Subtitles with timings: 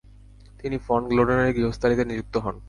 [0.59, 2.55] তিনি ফন গ্লোডেনের গৃহস্থালিতে নিযুক্ত হন।